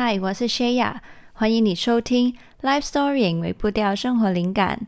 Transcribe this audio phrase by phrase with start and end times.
[0.00, 1.02] 嗨，我是谢雅，
[1.32, 4.86] 欢迎你收听 Life Story 微步调生活灵感。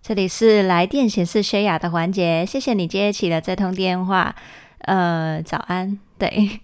[0.00, 4.34] 这里是来电显示谢雅的环节，谢谢你接起了这通电话。
[4.78, 6.58] 呃，早安，对，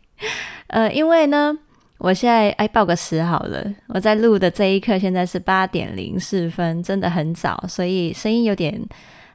[0.69, 1.59] 呃，因为呢，
[1.99, 8.83] 我现在哎报个时好了，我在录的这一刻现在是八点零四分，真的很早，所以声音有点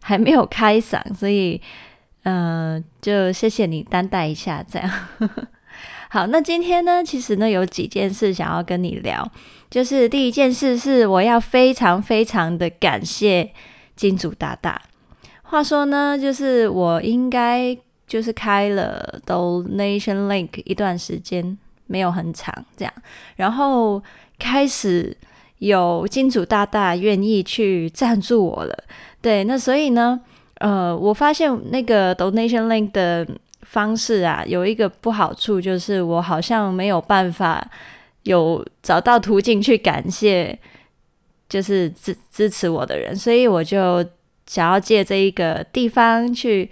[0.01, 1.61] 还没有开嗓，所以
[2.23, 4.91] 呃，就谢谢你担待一下，这样。
[6.09, 9.29] 好，那今天呢，其实呢有几件事想要跟你聊，
[9.69, 13.51] 就是第一件事是我要非常非常的感谢
[13.93, 14.81] 金主大大。
[15.43, 21.57] 话说呢，就是我应该就是开了 Donation Link 一段时间，
[21.87, 22.93] 没有很长这样，
[23.35, 24.01] 然后
[24.39, 25.15] 开始
[25.57, 28.83] 有金主大大愿意去赞助我了。
[29.21, 30.21] 对，那所以呢，
[30.59, 33.27] 呃，我发现那个 Donation Link 的。
[33.67, 37.65] 方式啊，有一个不好处就是我好像没有办法
[38.23, 40.57] 有找到途径去感谢，
[41.49, 44.03] 就是支支持我的人，所以我就
[44.45, 46.69] 想要借这一个地方去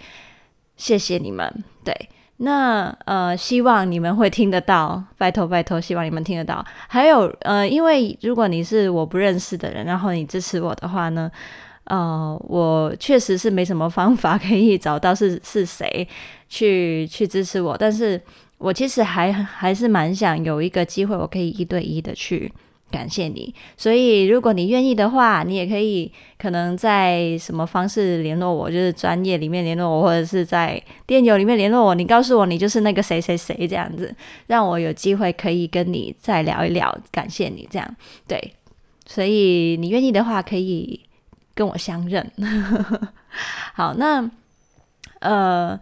[0.76, 1.62] 谢谢你们。
[1.84, 1.94] 对，
[2.38, 6.64] 那呃，希望你们会听得到， 拜托拜托，希望你们听得到。
[6.88, 11.30] 还有呃，因为如果你是我不认识的人，然后你支持我的话呢，
[11.86, 16.06] 呃，我确实是没什么方法可以找到是 是谁
[16.48, 18.20] 去去支持我，但是
[18.58, 22.50] 我其实还还是蛮想有一个机会，我可以一对一的去
[22.90, 23.54] 感谢你。
[23.76, 31.94] 所以如果你愿意的话，你也可以可能在什么方式联络我，就是专业里面联络我，或者是在电邮里面联络我。
[31.94, 34.12] 你告诉我你就是那个谁谁谁这样子，
[34.48, 37.96] 让我有机会可以跟你再聊一聊，感谢你这样。
[38.26, 38.54] 对，
[39.06, 41.00] 所以你愿意的话可以。
[41.56, 42.30] 跟我相认，
[43.72, 44.30] 好，那
[45.20, 45.80] 呃，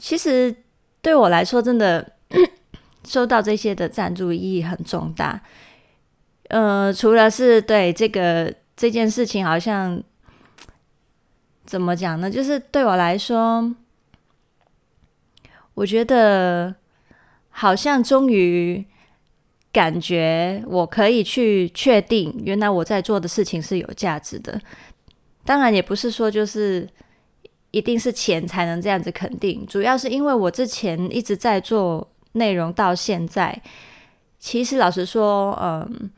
[0.00, 0.52] 其实
[1.00, 2.12] 对我来说，真的
[3.06, 5.40] 收到这些的赞助意义很重大。
[6.48, 10.02] 呃，除了是对这个这件事情，好像
[11.64, 12.28] 怎么讲呢？
[12.28, 13.72] 就是对我来说，
[15.74, 16.74] 我觉得
[17.50, 18.84] 好像终于
[19.72, 24.60] 感觉我可以去确定，原来我在做的事情是有价值的。
[25.46, 26.86] 当然也不是说就是
[27.70, 33.62] 一定是钱才能这样子肯定，主要是因为我之前一直在做内容到现在，
[34.38, 36.10] 其实老实说，嗯，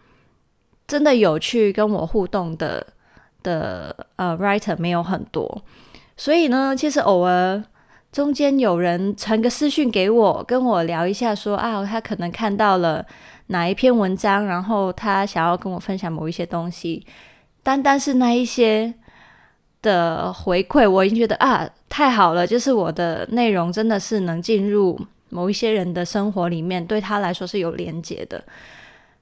[0.87, 2.87] 真的有去跟我互动的
[3.43, 5.63] 的呃 writer 没有很多，
[6.17, 7.63] 所以呢，其实偶尔
[8.11, 13.05] 中间有人传个私讯给我，跟我聊一下说啊，他可能看到了
[13.49, 17.05] 哪一篇文章，然后他想要跟我分享某一些东西，
[17.63, 18.95] 单单是那一些。
[19.81, 22.47] 的回馈，我已经觉得啊，太好了！
[22.47, 28.43] 就是我的内容真的是能进入某一些人的生活里面，对他来说是有连接的。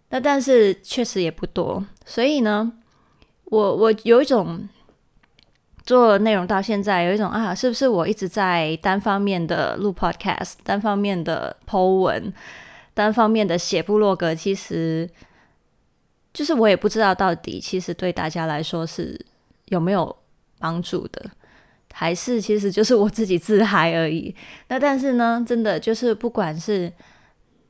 [0.08, 2.72] 那但是确实也不多，所以呢，
[3.44, 4.68] 我我有一种
[5.84, 12.32] 做内容到现在有一种啊，是不是我一直在单方面的录 podcast，单方面的 po 文，
[12.94, 14.34] 单方面的写部落格？
[14.34, 15.10] 其实
[16.32, 19.20] 就是我也不知道到底，其实对大家来说是
[19.66, 20.16] 有没有。
[20.66, 21.30] 帮助的，
[21.92, 24.34] 还是其实就是我自己自嗨而已。
[24.66, 26.92] 那但是呢，真的就是不管是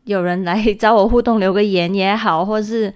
[0.05, 2.95] 有人来找我互动，留个言也好，或是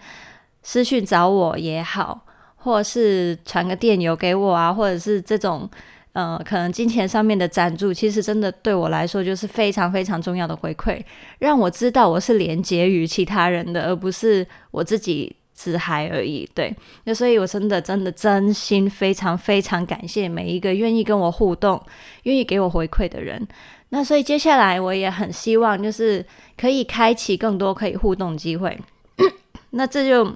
[0.62, 2.24] 私讯找我也好，
[2.56, 5.68] 或是传个电邮给我啊，或者是这种
[6.14, 11.04] 呃，可能金钱上面的赞助，其实真的对我来说就是非常非常重要的回馈，
[11.40, 15.36] 让我知道我是连接于其他人的，而不是我自己。
[15.60, 21.78] 自嗨而已，对，那所以我真的真的真心非常非常感谢每一个愿意跟我互动、
[22.22, 23.46] 愿意给我回馈的人。
[23.90, 26.24] 那所以接下来我也很希望，就是
[26.56, 28.80] 可以开启更多可以互动机会。
[29.72, 30.34] 那这就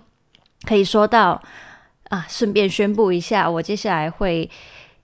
[0.68, 1.42] 可以说到
[2.10, 4.50] 啊，顺便宣布一下，我接下来会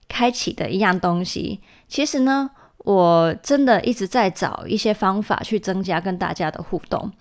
[0.07, 1.59] 开启的一样东西。
[1.87, 7.11] 其实呢，我真的一直在找一些方法去增加跟大家的互动。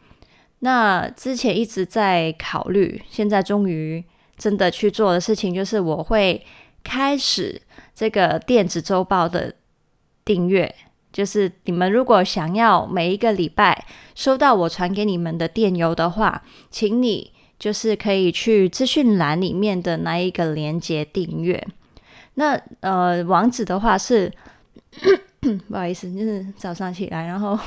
[0.60, 4.04] 那之前一直在考虑，现在终于
[4.36, 6.44] 真的去做的事情，就是我会
[6.84, 7.60] 开始
[7.94, 9.54] 这个电子周报的
[10.24, 10.74] 订阅。
[11.12, 13.84] 就是你们如果想要每一个礼拜
[14.14, 21.66] 收到我传给你们的电邮的话，请你就是可以去资讯栏里面的那一个连接订阅。
[22.34, 24.32] 那呃，网址的话是，
[25.68, 27.58] 不好意思，就是早上起来，然后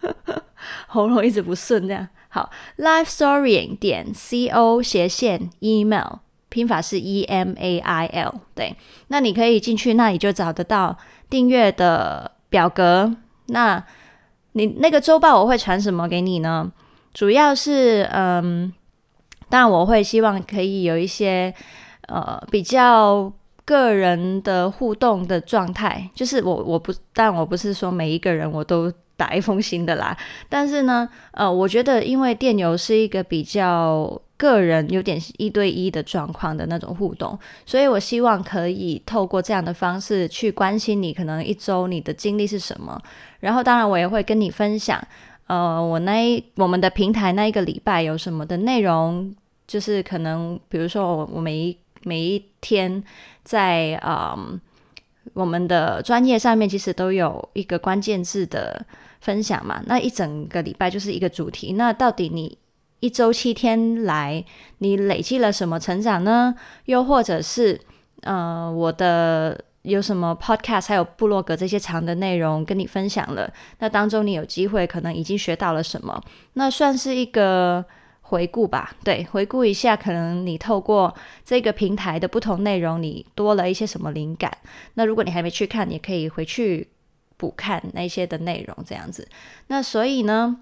[0.86, 2.08] 喉咙一直不顺，这样。
[2.34, 8.74] 好，lifestorying 点 co 斜线 email，拼法是 e m a i l，对，
[9.08, 10.96] 那你可以进去那里就找得到
[11.28, 13.14] 订阅的表格。
[13.48, 13.84] 那
[14.52, 16.72] 你那个周报我会传什么给你呢？
[17.12, 18.72] 主要是嗯，
[19.50, 21.54] 当然我会希望可以有一些
[22.08, 23.30] 呃比较
[23.66, 30.16] 个人的互动的状态，就是我我不，但我不是说每一个人我都打一封信的啦，
[30.48, 34.20] 但是呢，呃，我觉得因为电邮是一个比较。
[34.38, 43.00] 个人有点一对一的状况的那种互动，所以我希望可以透过这样的方式去关心你，可能一周你的经历是什么。
[43.38, 45.00] 然后，当然我也会跟你分享，
[45.46, 49.32] 呃，我那一我们的平台那一个礼拜有什么的内容，
[49.68, 53.00] 就是可能比如说我我每一每一天
[53.44, 54.60] 在嗯、
[55.34, 58.84] 我们的专业上面其实都有一个关键字的
[59.20, 62.58] 分享嘛，那一整个礼拜就是一个主题，那到底你。
[63.04, 64.44] 一周七天来，
[64.78, 66.54] 你累积了什么成长呢？
[66.84, 67.76] 又或者是，
[68.20, 73.52] 呃，我的有什么 podcast，还有部落格这些长的内容跟你分享了？
[73.80, 76.22] 那当中你有机会可能已经学到了什么？
[76.52, 77.84] 那算是一个
[78.32, 78.94] 回顾吧。
[79.04, 81.14] 对，回顾一下，可能你透过
[81.44, 84.50] 这个平台的不同内容，你多了一些什么灵感？
[84.94, 86.88] 那如果你还没去看，你可以回去
[87.36, 89.28] 补看那些的内容，这样子。
[89.66, 90.56] 那所以呢？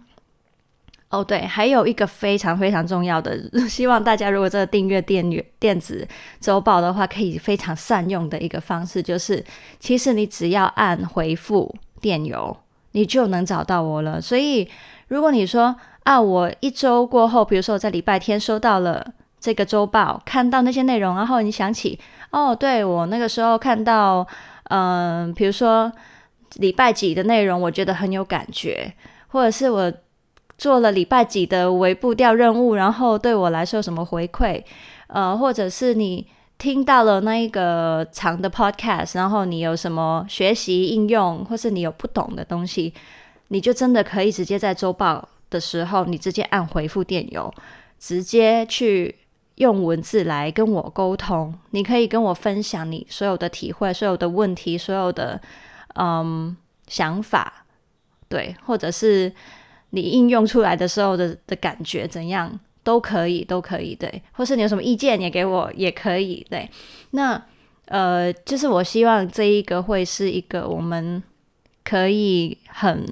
[1.10, 3.36] 哦对，还有一个非常非常重要的，
[3.68, 5.28] 希望大家如果这个订阅电
[5.58, 6.06] 电子
[6.40, 9.44] 周报的话，可以非常善用的一个方式，就是
[9.80, 12.56] 其实你只要按回复电邮，
[12.92, 14.20] 你就能找到我了。
[14.20, 14.68] 所以
[15.08, 15.74] 如果你说
[16.04, 19.06] 啊，我一周过后，比如说我在礼拜天收到了
[19.38, 21.98] 这个周报，看到那些内容，然后你想起
[22.30, 24.26] 哦，对，我那个时候看到，
[24.64, 25.90] 嗯、比如说
[26.56, 28.92] 礼拜几的内容，我觉得很有感觉，
[29.28, 29.92] 或者是我。
[30.58, 34.62] 做了礼拜几的微步调任务，然后对我来说有什么回馈？
[35.06, 36.26] 呃，或者是你
[36.58, 42.92] 听到了那一个长的 podcast，然后你有什么学习应用，或是你有不懂的东西，
[43.48, 47.52] 你就真的可以直接在周报的时候，你直接按回复电邮，
[47.98, 49.16] 直接去
[49.56, 51.52] 用文字来跟我沟通。
[51.72, 55.40] 你可以跟我分享你所有的体会、所有的问题、所有的
[55.96, 56.56] 嗯
[56.86, 57.66] 想法，
[58.28, 59.32] 对，或者是。
[59.92, 64.22] 你应用出来的时候的的感觉怎样都可以，都可以，对。
[64.30, 66.70] 或是你有什么意见也给我也可以，对。
[67.10, 67.44] 那
[67.86, 71.20] 呃，就是我希望这一个会是一个我们
[71.82, 73.04] 可以很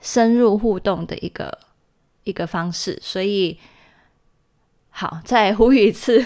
[0.00, 1.58] 深入互动的一个
[2.26, 2.98] 一个方式。
[3.00, 3.58] 所以，
[4.90, 6.22] 好，再呼吁一次，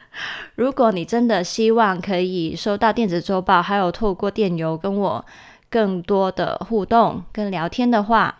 [0.56, 5.24] 如果你真的希望可以收到电子周报，还有透过电邮跟我
[5.70, 8.36] 更多的互动跟聊天的话。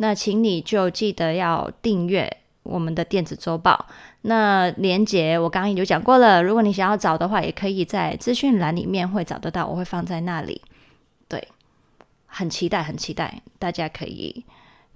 [0.00, 3.86] 那请你就记得要订阅我们的电子周报。
[4.22, 10.62] 那连结我刚刚已经讲过了，如果你想要找的话，也可以在资讯栏里面会找得到，我会放在那里。
[11.26, 11.48] 对，
[12.26, 14.44] 很期待，很期待，大家可以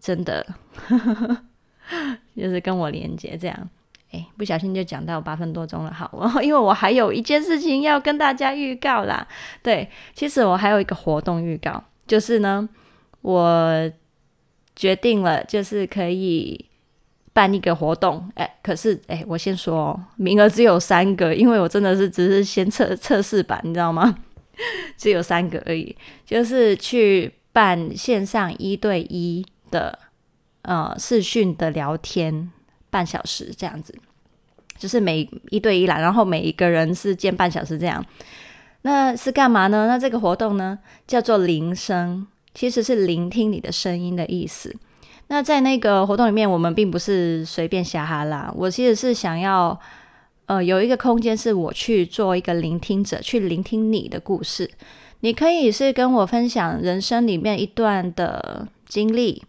[0.01, 0.47] 真的
[2.37, 3.69] 就是跟我连接这样。
[4.11, 6.11] 哎，不小心就讲到八分多钟了，好，
[6.43, 9.27] 因为我还有一件事情要跟大家预告啦。
[9.63, 12.69] 对，其实我还有一个活动预告，就是呢，
[13.23, 13.91] 我。
[14.75, 16.65] 决定了，就是可以
[17.35, 24.17] 办一个活动，哎，可是哎，我先说哦，名额只有三个，因为我真的是只是先测测试版，你知道吗？
[24.97, 29.99] 只有三个而已，就是去办线上一对一的
[30.63, 32.51] 呃视讯的聊天
[32.91, 33.95] 半小时这样子，
[34.79, 38.05] 就是每一对一来，然后每一个人是见半小时这样，
[38.83, 39.87] 那是干嘛呢？
[39.87, 42.27] 那这个活动呢，叫做铃声。
[42.55, 44.77] 其实是聆听你的声音的意思。
[45.29, 48.53] 那在那个活动里面，我们并不是随便瞎哈啦。
[48.55, 49.81] 我其实是想要，
[50.45, 54.71] 呃，有一个空间是我去做一个聆听者，去聆听你的故事。
[55.21, 59.43] 你可以是跟我分享人生里面一段的经历，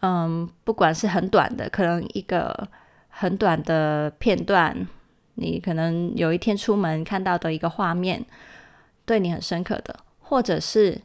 [0.00, 2.68] 嗯，不管是很短的，可能一个
[3.08, 4.86] 很短的片段，
[5.34, 8.24] 你可能有一天出门看到的一个画面，
[9.04, 11.00] 对你很深刻的，或者是。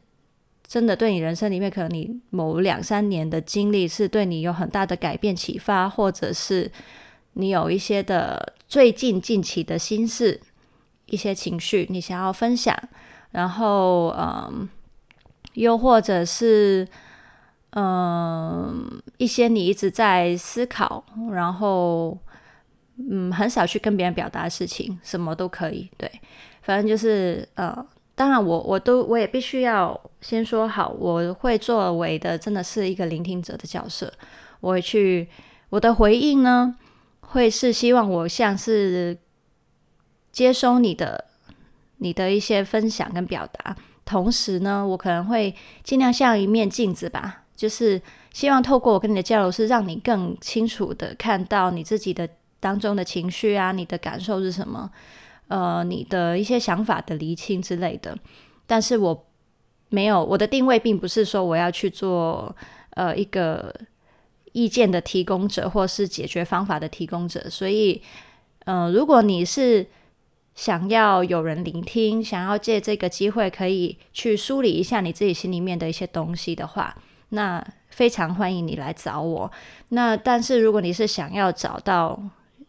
[0.68, 6.72] 真的对你人生里面，可能你某两三年的经历是对你有很大的改变启发，或者是
[7.34, 10.42] 你有一些的最近近期的心事、
[11.06, 12.76] 一些情绪，你想要分享，
[13.30, 14.68] 然后嗯，
[15.54, 16.88] 又或者是
[17.76, 22.18] 嗯一些你一直在思考，然后
[22.98, 26.12] 嗯很少去跟别人表达的事情，什么都可以，对，
[26.64, 27.86] 反正就是呃。
[28.18, 34.10] 当然我，我我都我也必须要先说好，我会作为的真的是一个聆听者的角色。
[34.62, 35.28] 我会去
[35.68, 36.78] 我的回应呢，
[37.20, 39.18] 会是希望我像是
[40.32, 41.26] 接收你的
[41.98, 45.54] 你的一些分享跟表达，同时呢，我可能会
[45.84, 48.02] 尽量像一面镜子吧，就是
[48.34, 52.28] 希望透过我跟你的交流，是让你更清楚的看到你自己的
[52.60, 54.90] 当中的情绪啊，你的感受是什么，
[55.48, 58.18] 呃，你的一些想法的厘清之类的。
[58.68, 59.26] 但是我
[59.90, 62.56] 没有，我的定位并不是说我要去做
[62.92, 63.74] 呃一个
[64.52, 67.48] 意见的提供者，或是解决方法的提供者。
[67.50, 68.02] 所以，
[68.66, 69.86] 呃，如果你是
[70.56, 76.98] 想要有人聆听，想要借这个机会可以去梳理一下你自己心里面的一些东西的话，
[77.30, 79.52] 那非常欢迎你来找我。
[79.90, 82.20] 那但是如果你是想要找到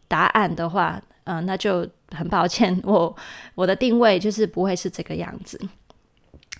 [0.07, 3.15] 答案的话，嗯、呃，那就很抱歉，我
[3.55, 5.59] 我的定位就是不会是这个样子。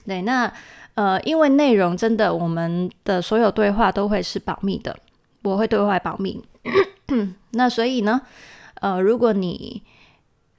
[0.06, 0.52] 对，那
[0.96, 4.96] 呃，因为内容真的，我们的所有对话都会是保密的，
[5.44, 6.44] 我会对外保密。
[7.52, 8.22] 那所以呢，
[8.82, 9.82] 呃，如果你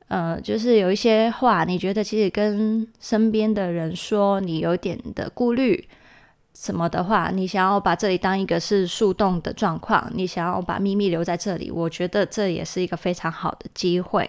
[0.09, 5.87] 呃，就是有一些话，你觉得其实跟身边的人说，你有点的顾虑
[6.61, 14.29] 什么的话，你想要把这里当一个是树洞的状况，你想要把秘密留在这里，我觉得这也是一个非常好的机会。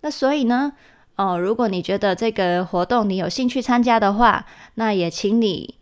[0.00, 0.72] 那所以呢，
[1.16, 4.44] 哦，如果你觉得这个活动你有兴趣参加的话，
[4.74, 5.76] 那也请你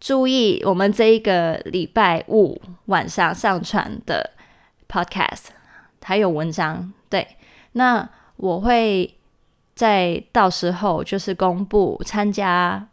[0.00, 4.32] 注意我们这一个礼拜五晚上上传的
[4.88, 5.44] podcast，
[6.02, 7.36] 还有文章，对，
[7.72, 8.08] 那。
[8.38, 9.16] 我会
[9.74, 12.86] 在到时候就是公布参加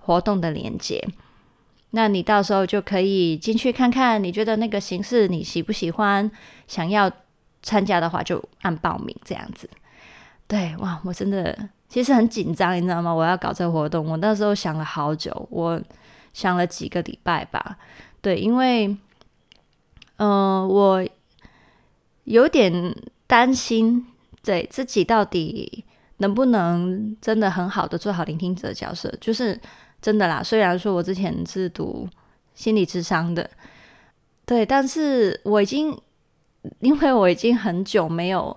[0.00, 1.04] 活动的链接，
[1.94, 6.30] 那你到时候就可以进去看看，你觉得那个形式你喜不喜欢？
[6.66, 7.10] 想要
[7.62, 9.68] 参加的话就按报名这样子。
[10.46, 13.12] 对，哇，我真的其实很紧张，你知道吗？
[13.12, 15.80] 我要搞这个活动，我那时候想了好久，我
[16.32, 17.78] 想了几个礼拜吧。
[18.20, 18.88] 对，因为
[20.16, 21.08] 嗯、呃，我
[22.24, 22.94] 有点
[23.26, 24.06] 担心。
[24.46, 25.82] 对自己到底
[26.18, 29.58] 能不能真的很好的做好聆听者角色，就是
[30.04, 30.42] 真的啦。
[30.42, 32.06] 虽然说我之前是读
[32.54, 33.48] 心理智商的，
[34.44, 35.98] 对，但是我已经
[36.80, 38.54] 因为我已经很久没有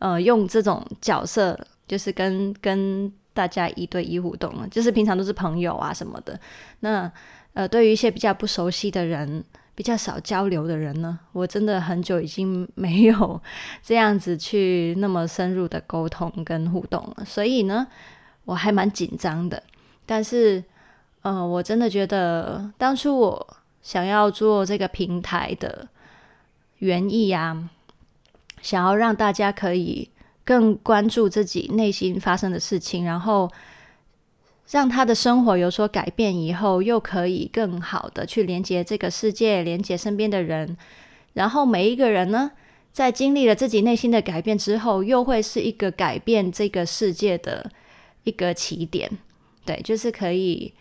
[0.00, 6.38] 呃用这种角色，就是跟跟大家一对一互动了，就是平常都是朋友啊什么的。
[6.80, 7.10] 那
[7.54, 9.44] 呃，对于一些比较不熟悉的人。
[9.78, 13.40] 比较少交流的人呢，我真的很久已经没有
[13.80, 17.86] 这样子去那么深入的沟通跟互动了，所以呢，
[18.44, 19.62] 我还蛮紧张的。
[20.04, 20.64] 但是，
[21.22, 25.88] 呃，我真的觉得当初我想要做这个平台的
[26.78, 27.68] 原意啊，
[28.62, 30.10] 想要让大家可以
[30.44, 33.50] 更关注自己内心发生的事情，然后。
[34.70, 40.76] 让他的生活有所改变以后，又可以更好的去连接这个世界，连接身边的人。
[41.32, 42.50] 然后每一个人呢，
[42.92, 47.70] 在经历了自己内心的改变之后，又会是一个改变这个世界的
[48.24, 49.10] 一个起点。
[49.64, 50.74] 对，就是可以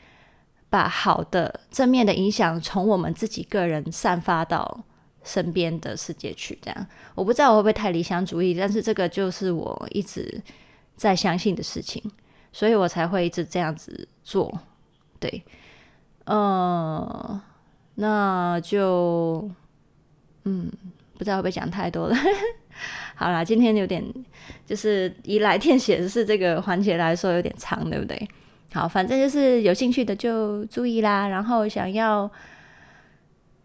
[0.70, 4.84] 把好的、正面的影响从我们自己个人散发到
[5.24, 6.58] 身边的世界去。
[6.62, 10.42] 这样，我不知道我会不会太理想主义，但是这个就是我一直
[10.96, 12.02] 在相信的事情。
[12.54, 14.52] 所以我才会一直这样子做，
[15.20, 15.44] 对，
[16.26, 17.40] 嗯，
[17.96, 19.48] 那就，
[20.46, 20.72] 嗯，
[21.18, 22.16] 不知道会不会讲太多了。
[23.14, 24.04] 好啦，今天有点
[24.66, 28.28] 就是以来电显示这个环节来说有点长，对不对？
[28.74, 31.28] 好，反正就是有兴趣的就注意啦。
[31.28, 32.30] 然后想要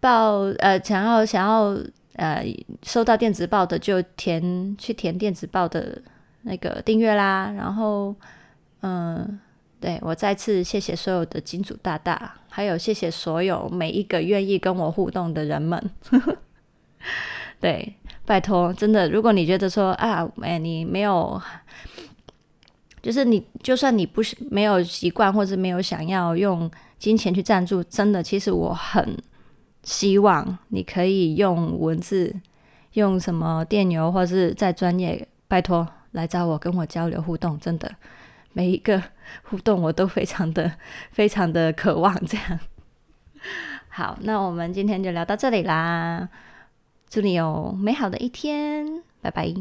[0.00, 1.76] 报呃，想要想要
[2.16, 2.44] 呃
[2.82, 6.00] 收到电子报的就填去填电子报的
[6.42, 8.14] 那个订阅啦，然后。
[8.85, 9.38] 嗯，
[9.78, 15.80] 对，我再次谢谢所有的金主大大，还有谢谢所有每一个愿意跟我互动的人们。
[17.62, 17.94] 对，
[18.26, 21.40] 拜托，真的，如果你觉得说啊，哎，你没有，
[23.02, 29.18] 就是你，就算你不是没有习惯，或是没有想要用金钱去赞助，真的，其实我很
[29.82, 32.32] 希望你可以用文字，
[32.92, 37.90] 用什么电邮，或是在专业，拜托来找我，跟我交流互动，真的。
[38.52, 39.02] 每一个
[39.44, 40.71] 互动，我都非常的、
[41.11, 42.61] 非常的渴望这样。
[43.88, 46.28] 好，那我们今天就聊到这里啦。
[47.09, 49.52] 祝你有美好的一天，拜拜。